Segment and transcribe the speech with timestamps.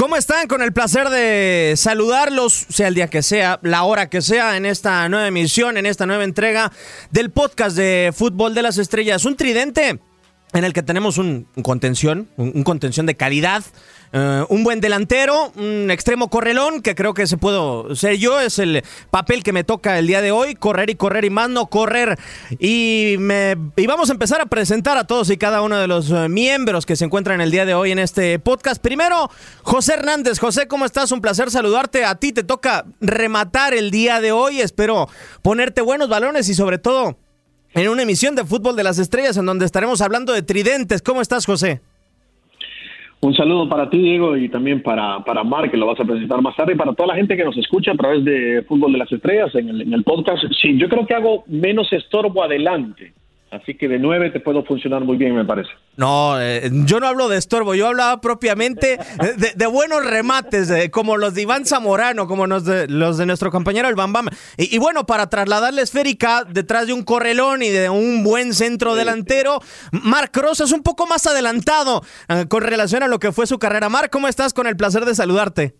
[0.00, 0.48] ¿Cómo están?
[0.48, 4.64] Con el placer de saludarlos, sea el día que sea, la hora que sea, en
[4.64, 6.72] esta nueva emisión, en esta nueva entrega
[7.10, 9.26] del podcast de Fútbol de las Estrellas.
[9.26, 10.00] Un tridente
[10.52, 13.62] en el que tenemos un, contención, un, un contención de calidad,
[14.12, 18.58] eh, un buen delantero, un extremo correlón, que creo que se puedo ser yo, es
[18.58, 21.66] el papel que me toca el día de hoy, correr y correr y más no
[21.66, 22.18] correr.
[22.58, 26.10] Y, me, y vamos a empezar a presentar a todos y cada uno de los
[26.10, 28.82] eh, miembros que se encuentran el día de hoy en este podcast.
[28.82, 29.30] Primero,
[29.62, 30.40] José Hernández.
[30.40, 31.12] José, ¿cómo estás?
[31.12, 32.04] Un placer saludarte.
[32.04, 34.60] A ti te toca rematar el día de hoy.
[34.60, 35.08] Espero
[35.42, 37.16] ponerte buenos balones y sobre todo
[37.74, 41.02] en una emisión de Fútbol de las Estrellas en donde estaremos hablando de tridentes.
[41.02, 41.80] ¿Cómo estás, José?
[43.22, 46.40] Un saludo para ti, Diego, y también para, para Mar, que lo vas a presentar
[46.40, 48.98] más tarde, y para toda la gente que nos escucha a través de Fútbol de
[48.98, 50.42] las Estrellas en el, en el podcast.
[50.62, 53.12] Sí, yo creo que hago menos estorbo adelante,
[53.50, 55.70] así que de nueve te puedo funcionar muy bien, me parece.
[55.96, 58.98] No, eh, yo no hablo de estorbo, yo hablaba propiamente
[59.36, 63.26] de, de buenos remates, eh, como los de Iván Zamorano, como los de, los de
[63.26, 64.28] nuestro compañero el Bam Bam.
[64.56, 68.54] Y, y bueno, para trasladar la esférica detrás de un correlón y de un buen
[68.54, 69.60] centro delantero,
[69.92, 73.58] Marc Rosa es un poco más adelantado eh, con relación a lo que fue su
[73.58, 73.88] carrera.
[73.88, 74.54] Marc, ¿cómo estás?
[74.54, 75.79] Con el placer de saludarte.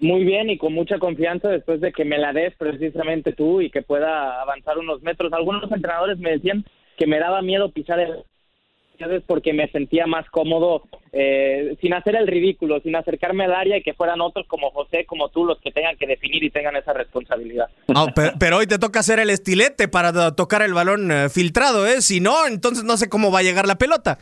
[0.00, 3.70] Muy bien y con mucha confianza después de que me la des precisamente tú y
[3.70, 5.32] que pueda avanzar unos metros.
[5.32, 6.64] Algunos entrenadores me decían
[6.96, 8.24] que me daba miedo pisar el
[9.26, 13.82] porque me sentía más cómodo eh, sin hacer el ridículo, sin acercarme al área y
[13.82, 16.92] que fueran otros como José, como tú, los que tengan que definir y tengan esa
[16.92, 17.66] responsabilidad.
[17.88, 21.86] No, pero, pero hoy te toca hacer el estilete para tocar el balón eh, filtrado,
[21.86, 22.00] ¿eh?
[22.00, 24.18] Si no, entonces no sé cómo va a llegar la pelota.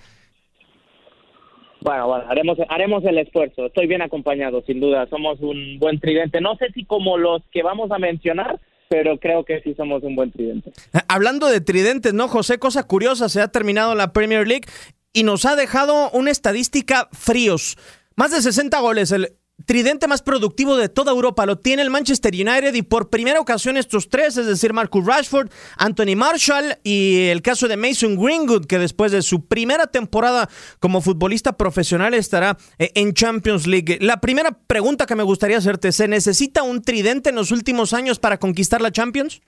[1.83, 3.67] Bueno, bueno, haremos, haremos el esfuerzo.
[3.67, 5.07] Estoy bien acompañado, sin duda.
[5.09, 6.41] Somos un buen tridente.
[6.41, 10.15] No sé si como los que vamos a mencionar, pero creo que sí somos un
[10.15, 10.71] buen tridente.
[11.09, 12.59] Hablando de tridentes, ¿no, José?
[12.59, 14.67] Cosa curiosa, se ha terminado la Premier League
[15.13, 17.77] y nos ha dejado una estadística fríos.
[18.17, 19.33] Más de 60 goles, el
[19.65, 23.77] tridente más productivo de toda Europa lo tiene el Manchester United y por primera ocasión
[23.77, 28.79] estos tres, es decir, Marcus Rashford, Anthony Marshall y el caso de Mason Greenwood, que
[28.79, 30.49] después de su primera temporada
[30.81, 33.99] como futbolista profesional estará eh, en Champions League.
[34.01, 38.19] La primera pregunta que me gustaría hacerte, ¿se necesita un tridente en los últimos años
[38.19, 39.41] para conquistar la Champions?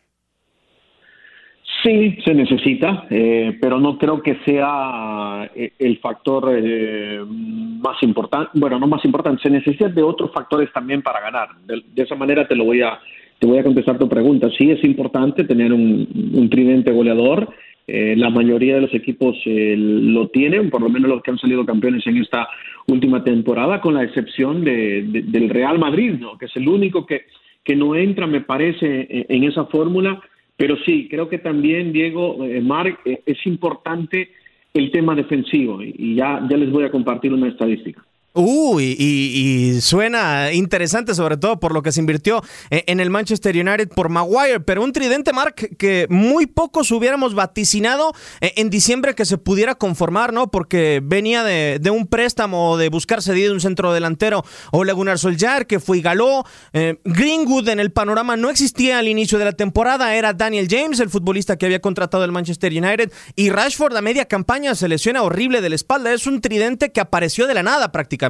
[1.85, 8.53] Sí, se necesita, eh, pero no creo que sea eh, el factor eh, más importante.
[8.55, 9.43] Bueno, no más importante.
[9.43, 11.49] Se necesita de otros factores también para ganar.
[11.67, 12.99] De, esa manera te lo voy a
[13.39, 14.49] te voy a contestar tu pregunta.
[14.57, 17.51] Sí, es importante tener un, tridente goleador.
[17.87, 21.39] Eh, la mayoría de los equipos eh, lo tienen, por lo menos los que han
[21.39, 22.49] salido campeones en esta
[22.87, 26.39] última temporada, con la excepción de, de, del Real Madrid, ¿no?
[26.39, 27.27] que es el único que,
[27.63, 30.23] que no entra, me parece, en esa fórmula
[30.57, 34.31] pero sí, creo que también, Diego, eh, Marc, eh, es importante
[34.73, 38.05] el tema defensivo y ya, ya les voy a compartir una estadística.
[38.37, 43.55] Uy, y, y, suena interesante, sobre todo por lo que se invirtió en el Manchester
[43.55, 49.25] United por Maguire, pero un tridente, Mark, que muy pocos hubiéramos vaticinado en diciembre que
[49.25, 50.51] se pudiera conformar, ¿no?
[50.51, 55.79] Porque venía de, un préstamo de buscar cedido un centro delantero o Gunnar Solskjaer, que
[55.79, 56.45] fue y galó.
[56.73, 60.99] Eh, Greenwood en el panorama no existía al inicio de la temporada, era Daniel James,
[60.99, 65.23] el futbolista que había contratado el Manchester United, y Rashford a media campaña se lesiona
[65.23, 66.13] horrible de la espalda.
[66.13, 68.24] Es un tridente que apareció de la nada prácticamente.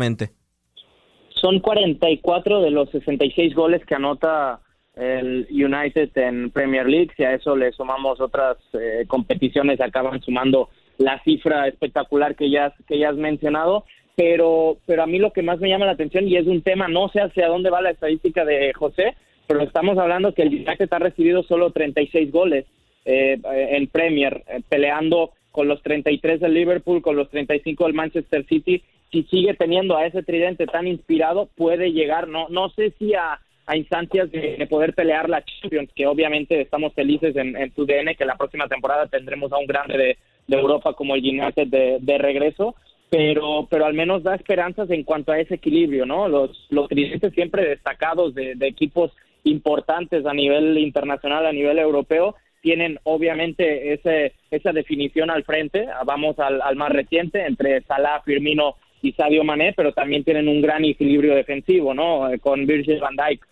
[1.28, 4.60] Son 44 de los 66 goles que anota
[4.96, 7.10] el United en Premier League.
[7.16, 10.68] Si a eso le sumamos otras eh, competiciones, acaban sumando
[10.98, 13.84] la cifra espectacular que ya, que ya has mencionado.
[14.16, 16.86] Pero, pero a mí lo que más me llama la atención, y es un tema,
[16.86, 19.16] no sé hacia dónde va la estadística de José,
[19.48, 22.64] pero estamos hablando que el United ha recibido solo 36 goles
[23.04, 28.44] eh, en Premier, eh, peleando con los 33 del Liverpool, con los 35 del Manchester
[28.46, 28.82] City
[29.14, 33.38] si sigue teniendo a ese tridente tan inspirado, puede llegar, no, no sé si a,
[33.72, 38.16] instancias de, de, poder pelear la Champions, que obviamente estamos felices en, en tu DN,
[38.16, 40.16] que la próxima temporada tendremos a un grande de,
[40.48, 42.74] Europa como el United de, regreso,
[43.08, 46.28] pero, pero al menos da esperanzas en cuanto a ese equilibrio, ¿no?
[46.28, 49.12] Los, los tridentes siempre destacados de, de equipos
[49.44, 52.34] importantes a nivel internacional, a nivel europeo,
[52.64, 58.76] tienen obviamente ese, esa definición al frente, vamos al, al más reciente, entre Salah, Firmino
[59.02, 62.30] y Sadio Mané, pero también tienen un gran equilibrio defensivo, ¿no?
[62.30, 63.44] Eh, con Virgil van Dijk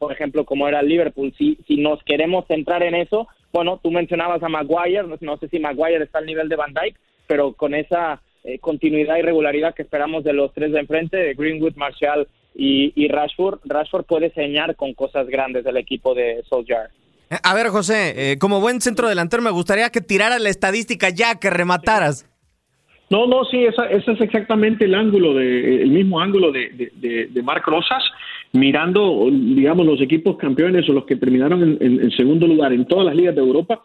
[0.00, 1.32] por ejemplo, como era el Liverpool.
[1.38, 5.60] Si, si nos queremos centrar en eso, bueno, tú mencionabas a Maguire, no, sé si
[5.60, 6.96] Maguire está al nivel de Van Dijk,
[7.28, 11.34] pero con esa eh, continuidad y regularidad que esperamos de los tres de enfrente, de
[11.34, 16.90] Greenwood, Martial y, Rashford, Rashford puede señar con cosas grandes del equipo de Solskjaer.
[17.30, 21.36] A ver, José, eh, como buen centro delantero, me gustaría que tiraras la estadística ya,
[21.36, 22.26] que remataras.
[23.08, 27.42] No, no, sí, ese es exactamente el ángulo, de, el mismo ángulo de, de, de
[27.42, 28.02] Marc Rosas,
[28.52, 33.14] mirando, digamos, los equipos campeones o los que terminaron en, segundo lugar en todas las
[33.14, 33.82] ligas de Europa,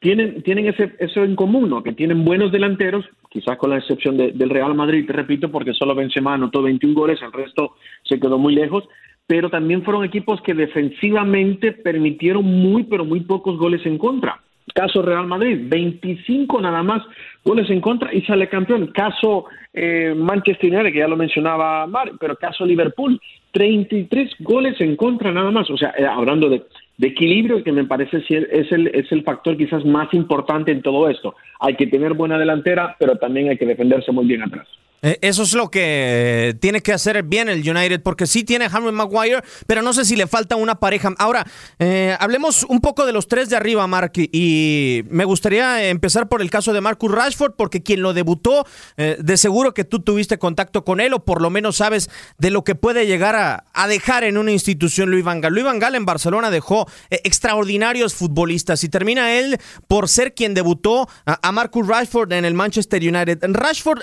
[0.00, 1.82] tienen, tienen ese, eso en común, ¿no?
[1.82, 5.94] Que tienen buenos delanteros, quizás con la excepción del Real Madrid, te repito, porque solo
[5.94, 7.74] Benzema anotó 21 goles, el resto
[8.04, 8.84] se quedó muy lejos,
[9.28, 14.40] pero también fueron equipos que defensivamente permitieron muy, pero muy pocos goles en contra.
[14.74, 17.02] Caso Real Madrid, 25 nada más
[17.44, 18.86] goles en contra y sale campeón.
[18.86, 19.44] Caso
[19.74, 23.20] eh, Manchester United, que ya lo mencionaba Mar, pero caso Liverpool,
[23.52, 25.68] 33 goles en contra nada más.
[25.68, 26.62] O sea, eh, hablando de,
[26.96, 31.06] de, equilibrio, que me parece es el, es el factor quizás más importante en todo
[31.10, 31.34] esto.
[31.60, 34.68] Hay que tener buena delantera, pero también hay que defenderse muy bien atrás.
[35.02, 38.68] Eh, eso es lo que tiene que hacer bien el United, porque sí tiene a
[38.68, 41.14] Harry Maguire, pero no sé si le falta una pareja.
[41.18, 41.46] Ahora,
[41.78, 46.42] eh, hablemos un poco de los tres de arriba, Mark, y me gustaría empezar por
[46.42, 48.66] el caso de Marcus Rashford, porque quien lo debutó,
[48.96, 52.50] eh, de seguro que tú tuviste contacto con él, o por lo menos sabes de
[52.50, 55.40] lo que puede llegar a, dejar en una institución Luis Van.
[55.40, 61.48] Luis Van en Barcelona dejó extraordinarios futbolistas y termina él por ser quien debutó a,
[61.48, 63.38] a Marcus Rashford en el Manchester United.
[63.42, 64.02] Rashford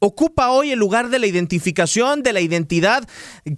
[0.00, 3.04] ocupa hoy el lugar de la identificación, de la identidad.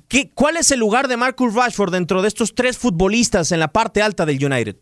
[0.09, 3.69] ¿Qué, ¿Cuál es el lugar de Marcus Rashford dentro de estos tres futbolistas en la
[3.69, 4.77] parte alta del United?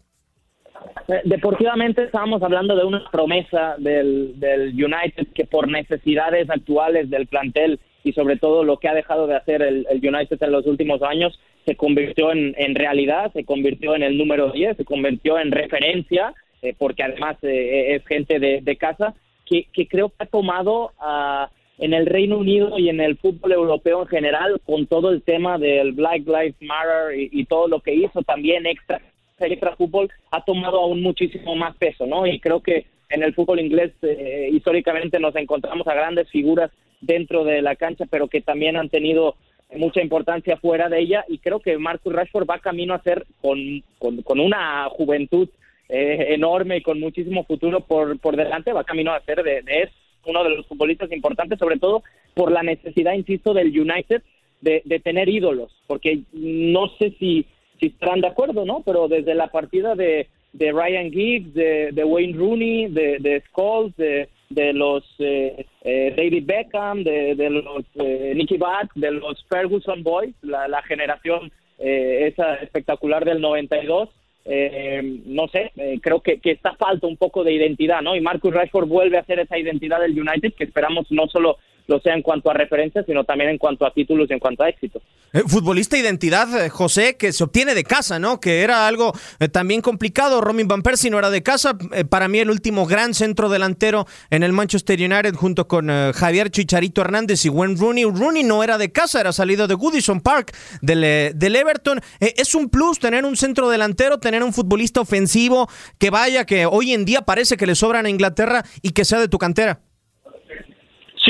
[1.09, 4.35] Eh, deportivamente estábamos hablando de una promesa del,
[4.73, 9.37] United que por necesidades actuales del plantel y sobre todo lo que ha dejado de
[9.37, 14.17] hacer el, United en los últimos años se convirtió en, realidad, se convirtió en el
[14.17, 19.15] número 10, se convirtió en referencia, eh, porque además eh, es gente de casa
[19.51, 24.03] que, creo que ha tomado ah, en el Reino Unido y en el fútbol europeo
[24.03, 28.23] en general con todo el tema del Black Lives Matter y, todo lo que hizo
[28.23, 29.01] también extra
[29.39, 32.27] extra fútbol ha tomado aún muchísimo más peso, ¿no?
[32.27, 36.71] Y creo que en el fútbol inglés eh, históricamente nos encontramos a grandes figuras
[37.01, 39.37] dentro de la cancha, pero que también han tenido
[39.75, 43.83] mucha importancia fuera de ella y creo que Marcus Rashford va camino a ser con,
[43.99, 45.49] con una juventud
[45.91, 49.83] eh, enorme y con muchísimo futuro por, por delante, va camino a ser de, de
[49.83, 49.91] es
[50.27, 52.03] uno de los futbolistas importantes, sobre todo
[52.35, 54.23] por la necesidad, insisto, del United
[54.61, 57.47] de, de tener ídolos, porque no sé si,
[57.79, 58.83] si estarán de acuerdo, ¿no?
[58.85, 63.97] Pero desde la partida de, de Ryan Giggs, de, de Wayne Rooney, de, de Scholes,
[63.97, 70.03] de, de los eh, eh, David Beckham, de, los eh, Nicky Butt, de los Ferguson
[70.03, 71.51] Boys, la, la generación
[71.83, 74.11] esa espectacular del 92,
[74.45, 78.17] eh, no sé, eh, creo que, que está falta un poco de identidad, ¿no?
[78.17, 81.59] Y Marcus Rashford vuelve a ser esa identidad del United que esperamos no solo
[81.91, 84.63] lo sea en cuanto a referencias, sino también en cuanto a títulos y en cuanto
[84.63, 85.03] a éxito.
[85.33, 88.39] Eh, futbolista identidad, eh, José, que se obtiene de casa, ¿no?
[88.39, 90.41] Que era algo eh, también complicado.
[90.41, 91.77] Romin Van Persie no era de casa.
[92.09, 97.01] para mí, el último gran centro delantero en el Manchester United, junto con Javier Chicharito
[97.01, 98.05] Hernández y Wayne Rooney.
[98.05, 102.01] Rooney no era de casa, era salido de Goodison Park, del, del Everton.
[102.21, 106.93] es un plus tener un centro delantero, tener un futbolista ofensivo que vaya, que hoy
[106.93, 109.81] en día parece que le sobran a Inglaterra y que sea de tu cantera.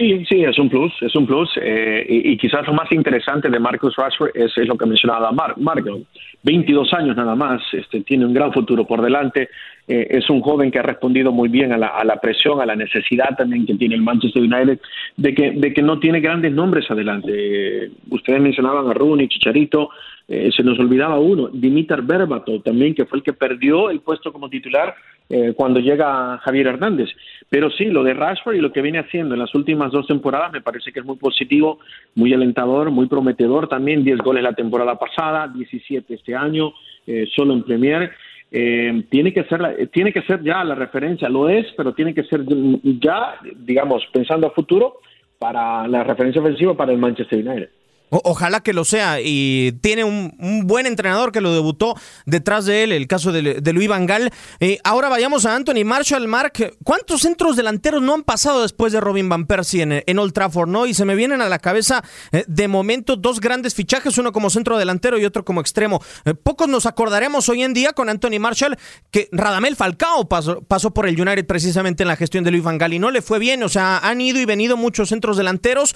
[0.00, 1.50] Sí, sí, es un plus, es un plus.
[1.60, 6.00] Eh, y, quizás lo más interesante de Marcus Rashford es, lo que mencionaba Mar Marco.
[6.42, 9.50] 22 años nada más, este, tiene un gran futuro por delante.
[9.86, 12.64] Eh, es un joven que ha respondido muy bien a la, a la, presión, a
[12.64, 14.80] la necesidad también que tiene el Manchester United
[15.18, 17.90] de que, de que no tiene grandes nombres adelante.
[18.08, 19.90] ustedes mencionaban a Rooney, Chicharito,
[20.28, 24.32] eh, se nos olvidaba uno, Dimitar Berbatov también, que fue el que perdió el puesto
[24.32, 24.94] como titular
[25.32, 27.08] eh, cuando llega Javier Hernández.
[27.48, 30.52] Pero sí, lo de Rashford y lo que viene haciendo en las últimas dos temporadas
[30.52, 31.78] me parece que es muy positivo,
[32.16, 34.02] muy alentador, muy prometedor también.
[34.02, 36.72] 10 goles la temporada pasada, 17 este año,
[37.06, 38.10] eh, solo en Premier.
[38.50, 42.40] tiene que ser tiene que ser ya la referencia lo es pero tiene que ser
[42.82, 44.94] ya digamos pensando a futuro
[45.38, 47.79] para la referencia ofensiva para el Manchester United
[48.10, 49.20] ojalá que lo sea.
[49.22, 51.94] Y tiene un, buen entrenador que lo debutó
[52.26, 54.32] detrás de él, el caso de, Luis Vangal.
[54.58, 56.26] Eh, ahora vayamos a Anthony Marshall.
[56.26, 60.68] Mark, ¿cuántos centros delanteros no han pasado después de Robin Van Persie en, Old Trafford?
[60.68, 60.86] ¿no?
[60.86, 62.02] Y se me vienen a la cabeza
[62.32, 66.02] eh, de momento dos grandes fichajes, uno como centro delantero y otro como extremo.
[66.24, 68.76] Eh, pocos nos acordaremos hoy en día con Anthony Marshall
[69.10, 72.98] que Radamel Falcao pasó, por el United precisamente en la gestión de Luis Vangal y
[72.98, 73.62] no le fue bien.
[73.62, 75.94] O sea, han ido y venido muchos centros delanteros.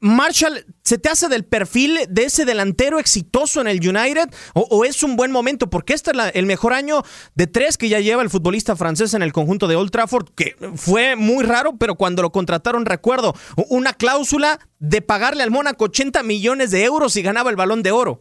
[0.00, 5.02] Marshall, ¿se te hace del perfil de ese delantero exitoso en el United o, es
[5.02, 5.68] un buen momento?
[5.68, 7.02] Porque este es el mejor año
[7.34, 10.54] de tres que ya lleva el futbolista francés en el conjunto de Old Trafford, que
[10.74, 13.34] fue muy raro, pero cuando lo contrataron, recuerdo,
[13.68, 17.92] una cláusula de pagarle al Mónaco 80 millones de euros y ganaba el balón de
[17.92, 18.20] oro.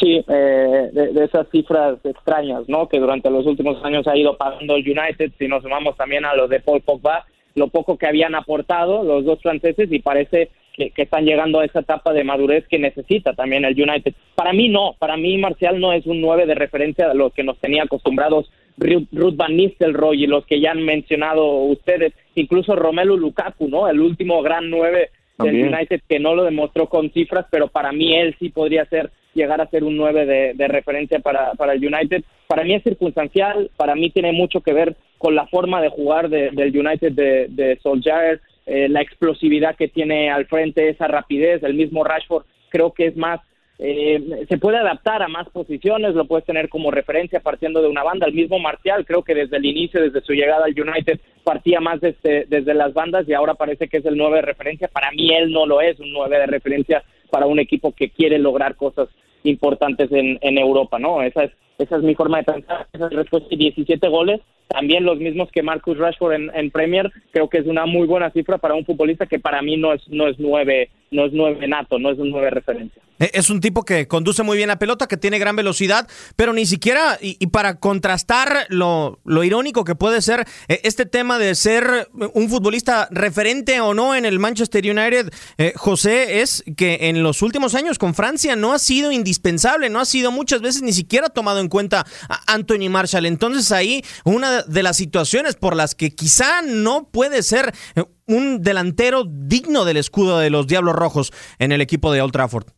[0.00, 2.88] Sí, eh, de, esas cifras extrañas, ¿no?
[2.88, 6.34] Que durante los últimos años ha ido pagando el United, si nos sumamos también a
[6.34, 11.02] los de Paul Pogba, lo poco que habían aportado los dos franceses y parece que,
[11.02, 14.14] están llegando a esa etapa de madurez que necesita también el United.
[14.34, 17.42] Para mí no, para mí Marcial no es un 9 de referencia a los que
[17.42, 23.16] nos tenía acostumbrados Ruth Van Nistelrooy y los que ya han mencionado ustedes, incluso Romelu
[23.16, 23.88] Lukaku, ¿no?
[23.88, 28.16] El último gran 9 del United que no lo demostró con cifras, pero para mí
[28.16, 32.22] él sí podría ser llegar a ser un 9 de, referencia para, para el United.
[32.46, 36.28] Para mí es circunstancial, para mí tiene mucho que ver con la forma de jugar
[36.28, 41.72] del United de, de Solskjaer, eh, la explosividad que tiene al frente, esa rapidez, el
[41.72, 43.40] mismo Rashford creo que es más,
[43.78, 48.02] eh, se puede adaptar a más posiciones, lo puedes tener como referencia partiendo de una
[48.02, 51.80] banda, el mismo Marcial creo que desde el inicio, desde su llegada al United, partía
[51.80, 55.12] más desde, desde las bandas y ahora parece que es el 9 de referencia, para
[55.12, 58.76] mí él no lo es un 9 de referencia para un equipo que quiere lograr
[58.76, 59.08] cosas
[59.44, 61.22] importantes en, en Europa, ¿no?
[61.22, 65.18] Esa es, esa es mi forma de pensar, esa es respuesta 17 goles, también los
[65.18, 68.84] mismos que Marcus Rashford en, Premier, creo que es una muy buena cifra para un
[68.84, 72.18] futbolista que para mí no es no es nueve no es nueve nato, no es
[72.18, 73.02] un nueve referencia.
[73.18, 76.52] Eh, es un tipo que conduce muy bien la pelota, que tiene gran velocidad, pero
[76.52, 82.08] ni siquiera, y, para contrastar lo, irónico que puede ser eh, este tema de ser
[82.34, 87.42] un futbolista referente o no en el Manchester United, eh, José, es que en los
[87.42, 91.28] últimos años con Francia no ha sido indispensable, no ha sido muchas veces ni siquiera
[91.28, 93.26] tomado en cuenta a Anthony Marshall.
[93.26, 98.62] Entonces ahí una de las situaciones por las que quizá no puede ser eh, un
[98.62, 102.77] delantero digno del escudo de los Diablos Rojos en el equipo de Old Trafford.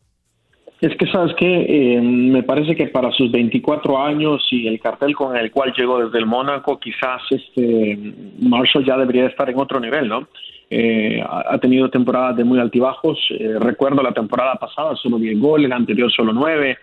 [0.81, 5.15] Es que, ¿sabes que eh, me parece que para sus 24 años y el cartel
[5.15, 7.97] con el cual llegó desde el Mónaco, quizás este
[8.39, 10.27] Marshall ya debería estar en otro nivel, ¿no?
[10.71, 13.19] Eh, ha tenido temporadas de muy altibajos.
[13.59, 16.77] recuerdo la temporada pasada, solo 10 goles, la anterior solo 9.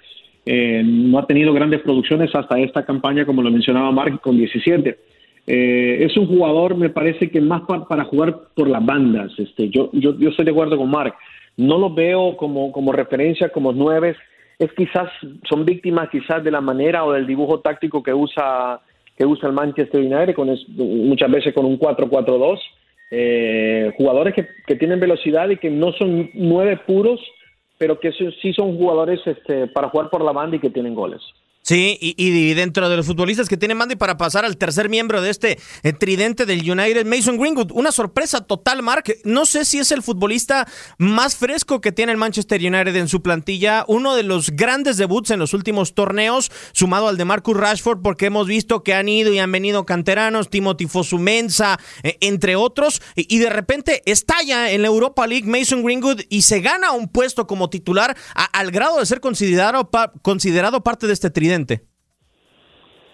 [0.50, 4.98] Eh, no ha tenido grandes producciones hasta esta campaña, como lo mencionaba Mark, con 17.
[5.46, 9.30] Eh, es un jugador, me parece que más para jugar por las bandas.
[9.38, 11.14] Este, yo, yo, yo estoy de acuerdo con Mark.
[11.58, 14.16] No lo veo como, como referencia, como nueve.
[14.58, 15.10] Es quizás,
[15.48, 18.80] son víctimas quizás de la manera o del dibujo táctico que usa,
[19.16, 22.58] que usa el Manchester United, con muchas veces con un 4-4-2.
[23.10, 27.20] Eh, jugadores que, que tienen velocidad y que no son nueve puros,
[27.76, 31.22] pero que sí son jugadores este, para jugar por la banda y que tienen goles.
[31.68, 35.20] Sí, y, dentro de los futbolistas que tienen mando y para pasar al tercer miembro
[35.20, 39.04] de este eh, tridente del United, Mason Greenwood, una sorpresa total, Mark.
[39.24, 43.20] No sé si es el futbolista más fresco que tiene el Manchester United en su
[43.20, 48.00] plantilla, uno de los grandes debuts en los últimos torneos, sumado al de Marcus Rashford,
[48.00, 53.02] porque hemos visto que han ido y han venido canteranos, Timothy Fosumensa, eh, entre otros,
[53.14, 57.46] y, de repente estalla en la Europa League Mason Greenwood y se gana un puesto
[57.46, 59.90] como titular al grado de ser considerado,
[60.22, 61.57] considerado parte de este tridente.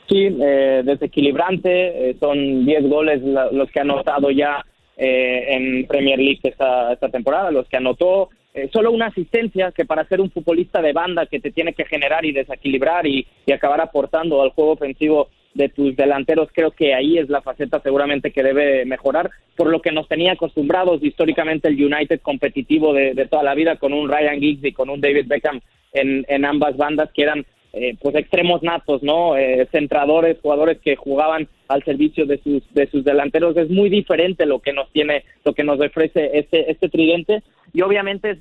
[0.09, 4.65] Sí, eh, desequilibrante, eh, son 10 goles los que ha anotado ya
[4.97, 8.29] eh, en Premier League esta, esta temporada, los que anotó,
[8.73, 12.25] solo una asistencia que para ser un futbolista de banda que te tiene que generar
[12.25, 17.29] y desequilibrar y, acabar aportando al juego ofensivo de tus delanteros, creo que ahí es
[17.29, 22.21] la faceta seguramente que debe mejorar, por lo que nos tenía acostumbrados históricamente el United
[22.21, 25.61] competitivo de, de toda la vida con un Ryan Giggs y con un David Beckham
[25.93, 27.45] en, en ambas bandas que eran
[27.77, 29.37] eh, pues extremos natos, ¿no?
[29.37, 33.57] Eh, centradores, jugadores que jugaban al servicio de sus de sus delanteros.
[33.57, 37.43] Es muy diferente lo que nos tiene, lo que nos ofrece este este tridente.
[37.73, 38.39] Y obviamente es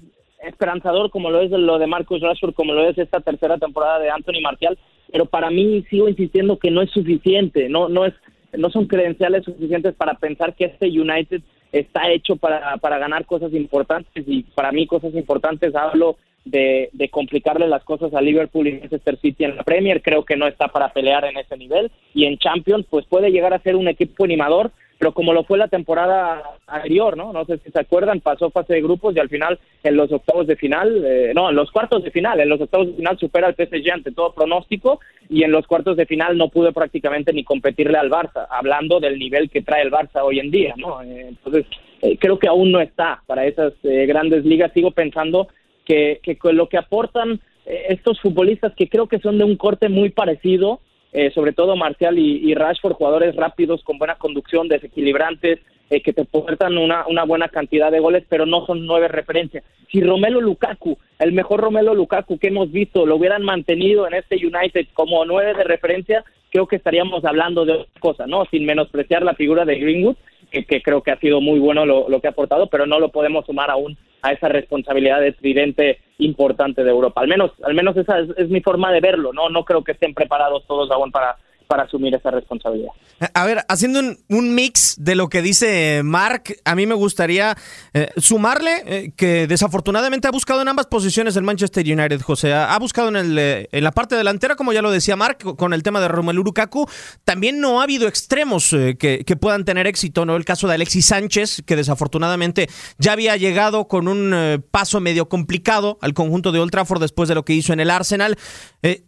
[0.47, 4.09] esperanzador como lo es lo de Marcus Rashford, como lo es esta tercera temporada de
[4.11, 4.77] Anthony Martial,
[5.11, 8.13] pero para mí sigo insistiendo que no es suficiente, no no es
[8.55, 13.51] no son credenciales suficientes para pensar que este United está hecho para, para ganar cosas
[13.53, 14.23] importantes.
[14.27, 19.45] Y para mí cosas importantes hablo de, complicarle las cosas a Liverpool y Manchester City
[19.45, 22.85] en la Premier, creo que no está para pelear en ese nivel y en Champions
[22.89, 27.17] pues puede llegar a ser un equipo animador, pero como lo fue la temporada anterior,
[27.17, 27.33] ¿no?
[27.33, 30.47] No sé si se acuerdan, pasó fase de grupos y al final en los octavos
[30.47, 33.47] de final, eh, no, en los cuartos de final, en los octavos de final supera
[33.47, 37.43] al PSG ante todo pronóstico y en los cuartos de final no pudo prácticamente ni
[37.43, 41.01] competirle al Barça, hablando del nivel que trae el Barça hoy en día, ¿no?
[41.01, 41.65] Eh, entonces,
[42.01, 45.47] eh, creo que aún no está para esas grandes ligas, sigo pensando
[45.85, 49.87] que, que con lo que aportan estos futbolistas que creo que son de un corte
[49.89, 50.79] muy parecido,
[51.13, 55.59] eh, sobre todo Marcial y, Rashford, jugadores rápidos, con buena conducción, desequilibrantes,
[55.89, 59.63] eh, que te aportan una, una buena cantidad de goles, pero no son nueve referencias.
[59.91, 64.37] Si Romelo Lukaku, el mejor Romelo Lukaku que hemos visto, lo hubieran mantenido en este
[64.37, 68.45] United como nueve de referencia, creo que estaríamos hablando de otra cosa, ¿no?
[68.45, 70.15] Sin menospreciar la figura de Greenwood,
[70.62, 73.10] que, creo que ha sido muy bueno lo, lo, que ha aportado, pero no lo
[73.10, 77.22] podemos sumar aún a esa responsabilidad de tridente importante de Europa.
[77.22, 79.33] Al menos, al menos esa es, mi forma de verlo.
[79.33, 81.38] No, no creo que estén preparados todos aún para
[81.74, 82.92] para asumir esa responsabilidad.
[83.34, 87.58] A ver, haciendo un, mix de lo que dice Mark, a mí me gustaría
[87.96, 92.53] eh, sumarle eh, que desafortunadamente ha buscado en ambas posiciones el Manchester United, José.
[92.53, 95.74] Ha, buscado en, el, eh, en la parte delantera, como ya lo decía Mark, con
[95.74, 96.88] el tema de Romelu Lukaku.
[97.24, 100.36] También no ha habido extremos que, puedan tener éxito, ¿no?
[100.36, 105.98] El caso de Alexis Sánchez, que desafortunadamente ya había llegado con un paso medio complicado
[106.01, 108.38] al conjunto de Old Trafford después de lo que hizo en el Arsenal.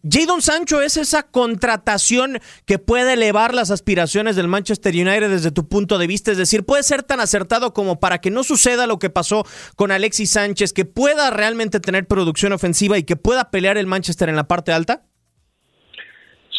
[0.04, 5.68] Jadon Sancho es esa contratación que puede elevar las aspiraciones del Manchester United desde tu
[5.68, 6.32] punto de vista?
[6.32, 9.44] Es decir, ¿puede ser tan acertado como para que no suceda lo que pasó
[9.76, 14.30] con Alexis Sánchez, que pueda realmente tener producción ofensiva y que pueda pelear el Manchester
[14.30, 15.04] en la parte alta?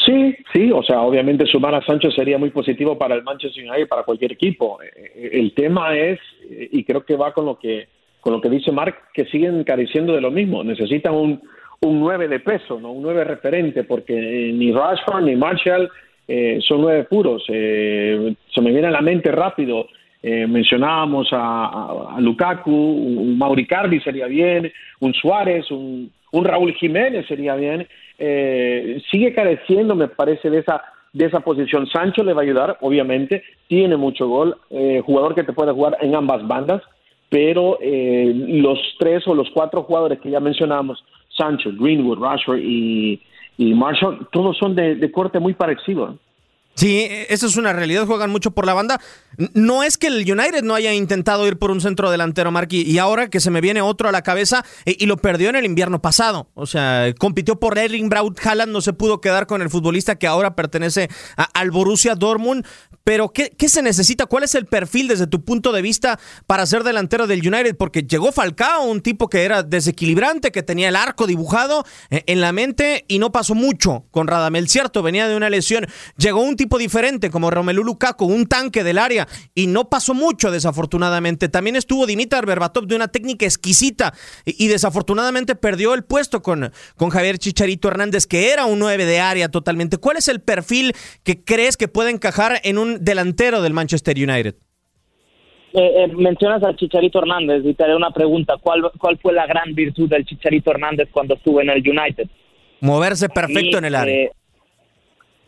[0.07, 3.89] Sí, sí, o sea, obviamente sumar a Sánchez sería muy positivo para el Manchester United,
[3.89, 4.81] para cualquier equipo.
[4.81, 7.89] Eh, eh, el tema es, y creo que va con lo que
[8.27, 10.65] con lo que dice Mark, que siguen careciendo de lo mismo.
[10.65, 11.41] Necesitan un,
[11.81, 15.91] un 9 de peso, no un 9 referente, porque eh, ni Rashford ni Marshall
[16.29, 17.45] eh, son nueve puros.
[17.49, 19.87] Eh, se me viene a la mente rápido.
[20.23, 27.87] mencionábamos a, Lukaku, un Mauricardi sería bien, un Suárez, un, un Raúl Jiménez sería bien.
[29.11, 31.87] sigue careciendo, me parece, de esa de esa posición.
[31.87, 34.57] Sancho le va a ayudar, obviamente, tiene mucho gol,
[35.05, 36.83] jugador que te puede jugar en ambas bandas,
[37.31, 41.03] pero los tres o los cuatro jugadores que ya mencionamos,
[41.37, 43.21] Sancho, Greenwood, Rashford y,
[43.59, 46.19] Marshall, todos son de, corte muy parecido.
[46.77, 49.01] Sí, eso es una realidad, juegan mucho por la banda.
[49.55, 52.99] No es que el United no haya intentado ir por un centro delantero, Marky, y
[52.99, 55.65] ahora que se me viene otro a la cabeza, eh, y lo perdió en el
[55.65, 56.51] invierno pasado.
[56.53, 60.27] O sea, compitió por Erling Braut Haaland, no se pudo quedar con el futbolista que
[60.27, 62.67] ahora pertenece al Borussia Dortmund.
[63.05, 64.27] Pero, ¿qué, ¿qué, se necesita?
[64.27, 67.77] ¿Cuál es el perfil desde tu punto de vista para ser delantero del United?
[67.77, 72.41] Porque llegó Falcao, un tipo que era desequilibrante, que tenía el arco dibujado eh, en
[72.41, 75.87] la mente y no pasó mucho con Radamel, cierto, venía de una lesión.
[76.17, 80.51] Llegó un tipo diferente como Romelu Lukaku, un tanque del área y no pasó mucho
[80.51, 81.49] desafortunadamente.
[81.49, 84.13] También estuvo Dimitar Berbatov de una técnica exquisita
[84.45, 89.21] y, desafortunadamente perdió el puesto con, con Javier Chicharito Hernández, que era un 9 de
[89.21, 89.99] área totalmente.
[89.99, 94.57] ¿Cuál es el perfil que crees que puede encajar en un delantero del Manchester United?
[95.73, 98.57] Eh, eh, mencionas al Chicharito Hernández y te haré una pregunta.
[98.59, 102.29] ¿Cuál, ¿Cuál fue la gran virtud del Chicharito Hernández cuando estuvo en el United?
[102.81, 104.15] Moverse perfecto en el área.
[104.15, 104.33] Eh,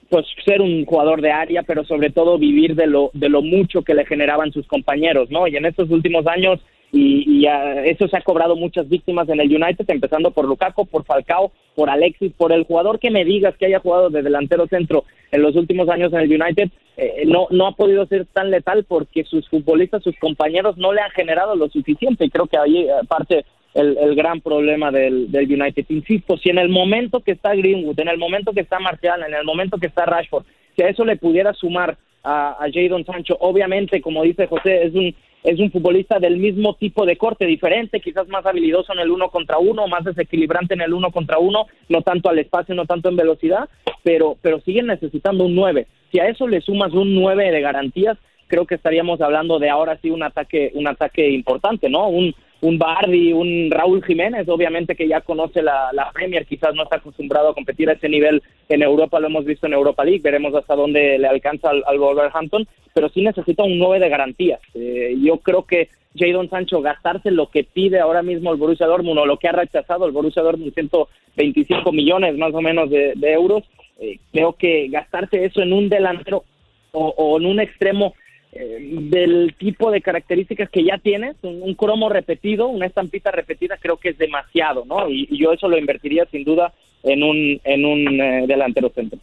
[0.09, 3.83] pues ser un jugador de área, pero sobre todo vivir de lo de lo mucho
[3.83, 5.47] que le generaban sus compañeros, ¿no?
[5.47, 7.47] Y en estos últimos años y,
[7.85, 11.91] eso se ha cobrado muchas víctimas en el United, empezando por Lukaku, por Falcao, por
[11.91, 15.55] Alexis, por el jugador que me digas que haya jugado de delantero centro en los
[15.57, 19.49] últimos años en el United, eh, no, no ha podido ser tan letal porque sus
[19.49, 24.15] futbolistas, sus compañeros no le han generado lo suficiente y creo que ahí aparte el,
[24.15, 25.85] gran problema del, del, United.
[25.89, 29.35] Insisto, si en el momento que está Greenwood, en el momento que está Martial, en
[29.35, 30.45] el momento que está Rashford,
[30.77, 34.95] si a eso le pudiera sumar a, a Jadon Sancho, obviamente, como dice José, es
[34.95, 39.11] un es un futbolista del mismo tipo de corte, diferente, quizás más habilidoso en el
[39.11, 42.87] uno contra uno, más desequilibrante en el uno contra uno, no tanto al espacio, no
[42.87, 43.69] tanto en velocidad,
[44.03, 45.87] pero, pero siguen necesitando un nueve.
[46.11, 49.99] Si a eso le sumas un nueve de garantías, creo que estaríamos hablando de ahora
[50.03, 52.09] sí un ataque, un ataque importante, ¿no?
[52.09, 56.97] Un, un Bardi, un Raúl Jiménez, obviamente que ya conoce la, Premier, quizás no está
[56.97, 60.55] acostumbrado a competir a ese nivel en Europa, lo hemos visto en Europa League, veremos
[60.55, 64.61] hasta dónde le alcanza al, Wolverhampton, pero sí necesita un 9 de garantías.
[64.75, 69.21] Eh, yo creo que Jadon Sancho gastarse lo que pide ahora mismo el Borussia Dortmund
[69.21, 73.63] o lo que ha rechazado el Borussia Dortmund, 125 millones más o menos de, euros,
[74.01, 76.45] eh, creo que gastarse eso en un delantero
[76.91, 78.15] o en un extremo
[78.53, 83.99] eh, del tipo de características que ya tienes, un, cromo repetido, una estampita repetida, creo
[83.99, 85.09] que es demasiado, ¿no?
[85.11, 89.19] Y, yo eso lo invertiría sin duda en un, en un eh, delantero centro.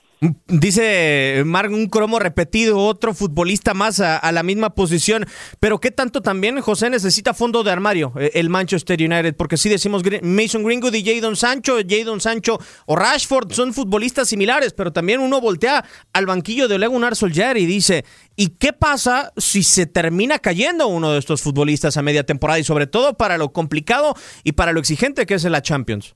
[0.48, 5.26] Dice Mark, un cromo repetido, otro futbolista más a, la misma posición.
[5.60, 9.36] Pero ¿qué tanto también, José, necesita fondo de armario eh, el Manchester United?
[9.36, 14.74] Porque si decimos Mason Greenwood y Jadon Sancho, Jadon Sancho o Rashford son futbolistas similares,
[14.74, 19.34] pero también uno voltea al banquillo de Ole Gunnar Solskjaer y dice, ¿y qué pasa
[19.38, 22.60] si se termina cayendo uno de estos futbolistas a media temporada?
[22.60, 26.16] Y sobre todo para lo complicado y para lo exigente que es la Champions.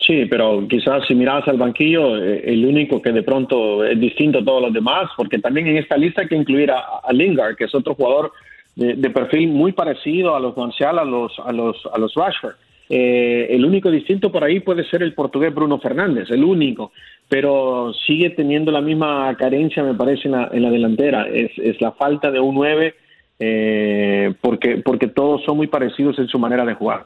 [0.00, 4.38] Sí, pero quizás si miras al banquillo, eh, el único que de pronto es distinto
[4.38, 7.64] a todos los demás, porque también en esta lista hay que incluir a, Lingard, que
[7.64, 8.32] es otro jugador
[8.76, 12.54] de, perfil muy parecido a los Marcial, a los, a los, a los Rashford.
[12.88, 16.92] Eh, el único distinto por ahí puede ser el portugués Bruno Fernández, el único,
[17.28, 21.28] pero sigue teniendo la misma carencia, me parece, en la, en la delantera.
[21.28, 22.94] Es, es, la falta de un 9,
[23.38, 27.04] eh, porque, porque todos son muy parecidos en su manera de jugar.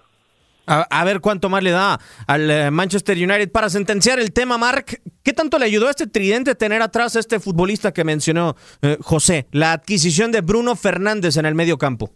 [0.67, 4.87] A, ver cuánto más le da al eh, Manchester United para sentenciar el tema, Mark.
[5.23, 8.97] ¿Qué tanto le ayudó a este tridente tener atrás a este futbolista que mencionó eh,
[9.01, 9.47] José?
[9.53, 12.11] La adquisición de Bruno Fernández en el medio campo.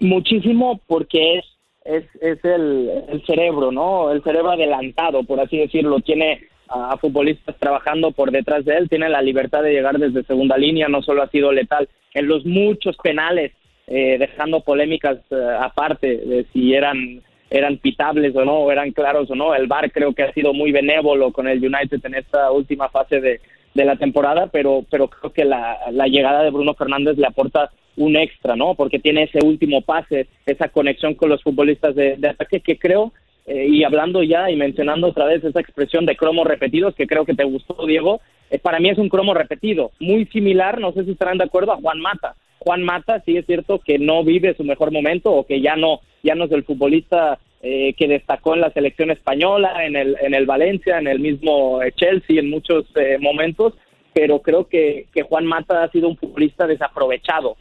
[0.00, 1.44] Muchísimo porque es,
[1.84, 4.10] es, es el, cerebro, ¿no?
[4.12, 6.00] El cerebro adelantado, por así decirlo.
[6.00, 10.56] Tiene a, futbolistas trabajando por detrás de él, tiene la libertad de llegar desde segunda
[10.56, 13.52] línea, no solo ha sido letal en los muchos penales
[13.86, 15.18] eh, dejando polémicas
[15.60, 19.54] aparte de si eran eran pitables o no, eran claros o no.
[19.54, 23.20] El VAR creo que ha sido muy benévolo con el United en esta última fase
[23.20, 23.40] de,
[23.74, 27.70] de la temporada, pero, pero creo que la, la, llegada de Bruno Fernández le aporta
[27.96, 28.74] un extra, ¿no?
[28.74, 33.12] Porque tiene ese último pase, esa conexión con los futbolistas de, ataque que creo,
[33.46, 37.24] eh, y hablando ya y mencionando otra vez esa expresión de cromos repetidos que creo
[37.24, 38.20] que te gustó, Diego,
[38.50, 41.72] eh, para mí es un cromo repetido, muy similar, no sé si estarán de acuerdo,
[41.72, 42.34] a Juan Mata.
[42.58, 46.00] Juan Mata sí es cierto que no vive su mejor momento o que ya no
[46.22, 50.34] ya no es el futbolista eh, que destacó en la selección española, en el en
[50.34, 53.74] el Valencia, en el mismo eh, Chelsea en muchos eh, momentos,
[54.12, 57.56] pero creo que, que Juan Mata ha sido un futbolista desaprovechado,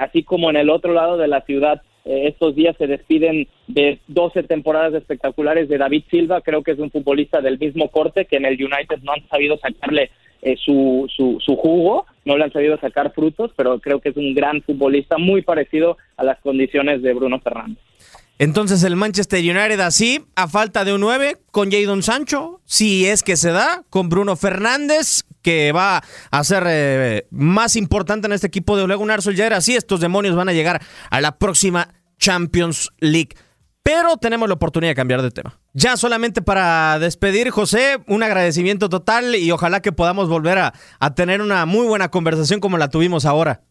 [0.00, 4.42] así como en el otro lado de la ciudad estos días se despiden de 12
[4.42, 8.44] temporadas espectaculares de David Silva, creo que es un futbolista del mismo corte que en
[8.44, 10.10] el United no han sabido sacarle
[10.42, 14.16] eh, su, su, su, jugo, no le han sabido sacar frutos, pero creo que es
[14.16, 17.78] un gran futbolista muy parecido a las condiciones de Bruno Fernández.
[18.38, 23.22] Entonces el Manchester United así, a falta de un 9, con Jadon Sancho, si es
[23.22, 26.02] que se da, con Bruno Fernández, que va
[26.32, 30.34] a ser eh, más importante en este equipo de Ole Gunnar Solskjaer, así estos demonios
[30.34, 33.36] van a llegar a la próxima Champions League.
[33.82, 35.58] Pero tenemos la oportunidad de cambiar de tema.
[35.72, 40.72] Ya solamente para despedir, José, un agradecimiento total y ojalá que podamos volver a,
[41.14, 43.62] tener una muy buena conversación como la tuvimos ahora.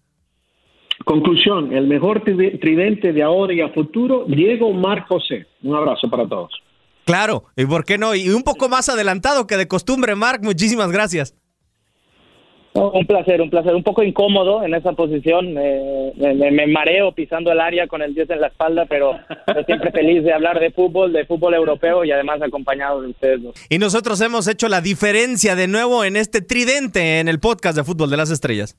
[1.05, 5.47] Conclusión, el mejor tridente de ahora y a futuro, Diego Mar José.
[5.63, 6.51] Un abrazo para todos.
[7.05, 10.91] Claro, y por qué no, y un poco más adelantado que de costumbre, Marc, muchísimas
[10.91, 11.35] gracias.
[12.73, 13.75] Un placer, un placer.
[13.75, 15.53] Un poco incómodo en esa posición.
[15.53, 19.19] me, mareo pisando el área con el 10 en la espalda, pero,
[19.65, 23.55] siempre feliz de hablar de fútbol, de fútbol europeo y además acompañado de ustedes dos.
[23.69, 27.83] Y nosotros hemos hecho la diferencia de nuevo en este tridente en el podcast de
[27.83, 28.77] Fútbol de las Estrellas.